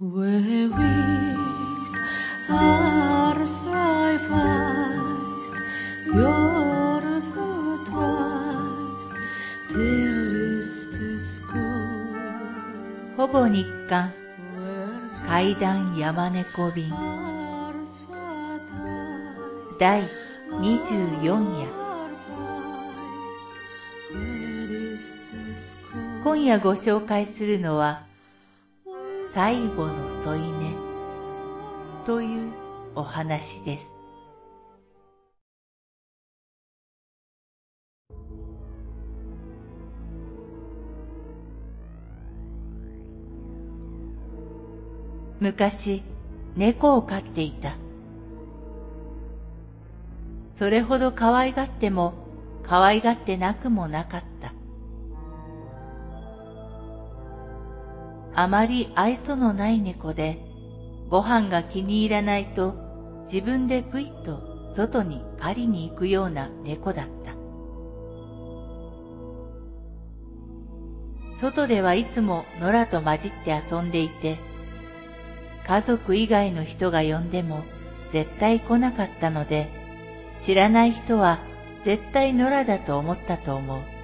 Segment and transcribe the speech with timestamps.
[0.00, 0.06] ほ
[13.26, 14.12] ぼ日刊
[15.26, 16.92] 階段山猫便
[19.80, 20.04] 第
[20.52, 21.68] 24夜
[26.22, 28.06] 今夜ご紹介するのは
[29.38, 29.94] 「最後の
[30.24, 30.74] 添い寝
[32.04, 32.52] という
[32.96, 33.86] お話です。
[45.38, 46.02] 昔、
[46.56, 47.76] 猫を飼っていた。
[50.58, 52.14] それほど可愛がっても
[52.64, 54.27] 可愛がってなくもなかった
[58.40, 60.38] あまり愛想のない猫で、
[61.08, 62.76] ご飯が気に入らないと
[63.24, 67.32] 自分でぷいっと外に狩りに行くような猫だった。
[71.40, 74.38] 外ではいつも野良と混じって遊んでいて、
[75.66, 77.64] 家族以外の人が呼んでも
[78.12, 79.68] 絶対来なかったので、
[80.44, 81.40] 知らない人は
[81.84, 83.97] 絶対野良だと思ったと思う。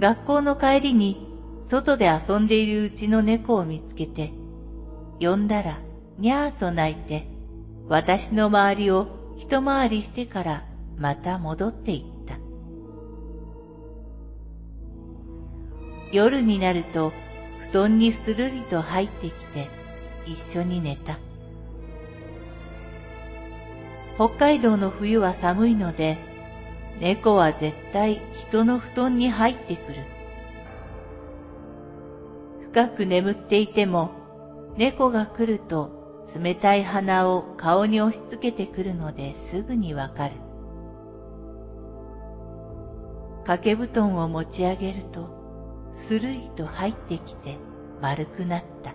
[0.00, 1.26] 学校の帰りに
[1.66, 4.32] 外で遊んでいるうちの猫を見つけて、
[5.20, 5.80] 呼んだら
[6.18, 7.26] にゃーと鳴いて、
[7.88, 10.64] 私の周りを一回りしてから
[10.96, 12.38] また戻っていった。
[16.12, 17.12] 夜になると
[17.70, 19.68] 布団にするりと入ってきて
[20.26, 21.18] 一緒に寝た。
[24.14, 26.18] 北海道の冬は寒いので、
[27.00, 29.98] 猫は絶対人の布団に入ってくる。
[32.72, 34.10] 深く眠っていても、
[34.76, 40.34] 猫が来ると冷たい鼻を顔に押し付けてくるのですぐにわかる。
[43.44, 45.28] 掛け布団を持ち上げると、
[45.94, 47.58] するりと入ってきて
[48.00, 48.94] 丸くなった。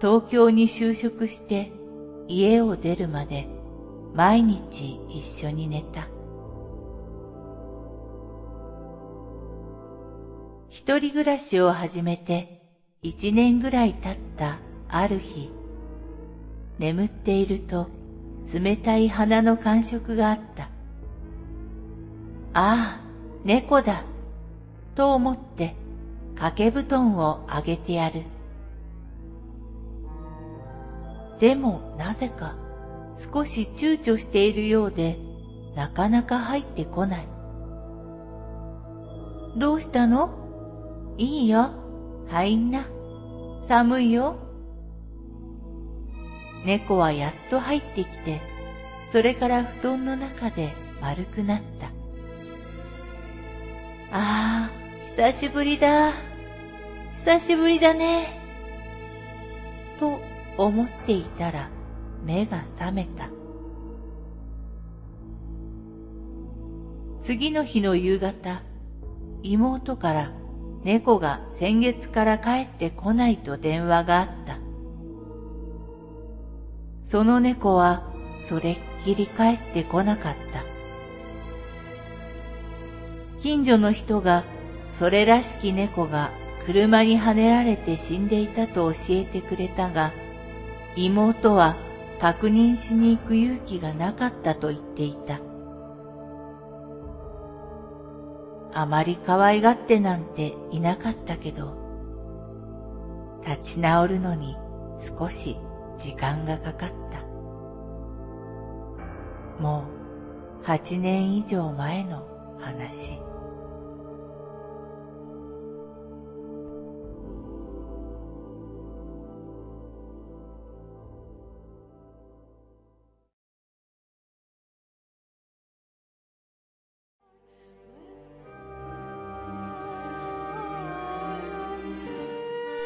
[0.00, 1.72] 東京に就職して
[2.28, 3.48] 家を出るまで
[4.14, 6.13] 毎日一緒に寝た。
[10.86, 12.46] 一人暮らしを始めて
[13.00, 14.58] 一年ぐらい経った
[14.90, 15.50] ある日、
[16.78, 17.88] 眠っていると
[18.52, 20.64] 冷たい鼻の感触があった。
[22.52, 23.00] ああ、
[23.44, 24.04] 猫だ、
[24.94, 25.74] と思って
[26.34, 28.24] 掛け布団をあげてやる。
[31.40, 32.58] でもなぜか
[33.32, 35.18] 少し躊躇しているようで
[35.74, 37.28] なかなか入ってこない。
[39.56, 40.43] どうしたの？
[41.16, 41.70] いいよ、
[42.28, 42.86] 入んな。
[43.68, 44.36] 寒いよ。
[46.64, 48.40] 猫はやっと入ってきて、
[49.12, 51.86] それから布団の中で丸くなった。
[54.10, 54.70] ああ、
[55.16, 56.12] 久しぶりだ。
[57.24, 58.40] 久しぶりだね。
[60.00, 60.18] と
[60.58, 61.68] 思っていたら
[62.24, 63.28] 目が覚めた。
[67.20, 68.62] 次の日の夕方、
[69.42, 70.43] 妹から
[70.84, 74.58] 猫が先月から帰ってこないと電話があった。
[77.10, 78.02] その猫は
[78.48, 80.62] それっきり帰ってこなかった。
[83.40, 84.44] 近所の人が
[84.98, 86.30] それらしき猫が
[86.66, 90.12] 車にはねられて死んでいたと教えてくれたが、
[90.96, 91.76] 妹は
[92.20, 95.40] 確認しに行く勇気がなかったと言っていた。
[98.74, 101.78] あまり可愛がってなんていなかったけど、
[103.46, 104.56] 立ち直るのに
[105.18, 105.56] 少し
[105.96, 107.22] 時間がかかった。
[109.62, 109.84] も
[110.60, 112.26] う八年以上前の
[112.58, 113.20] 話。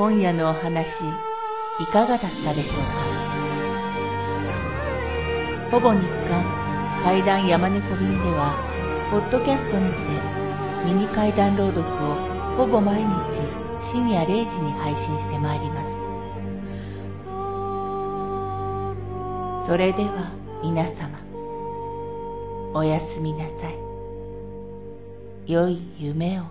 [0.00, 1.04] 今夜のお話、
[1.78, 2.82] いかがだったでしょう
[5.68, 5.72] か？
[5.72, 6.42] ほぼ日刊
[7.02, 8.54] 怪談山猫便では、
[9.10, 9.98] ポッドキャストにて
[10.86, 11.84] ミニ怪談朗読を
[12.56, 13.42] ほぼ毎日
[13.78, 15.92] 深夜0時に配信してまいります。
[19.68, 20.32] それでは
[20.62, 21.18] 皆様、
[22.72, 23.76] おやすみなさい。
[25.46, 26.44] 良い夢を。